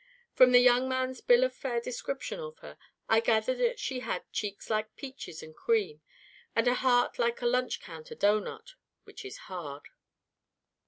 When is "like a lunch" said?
7.19-7.79